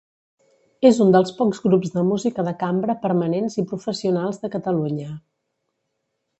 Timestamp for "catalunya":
4.59-5.15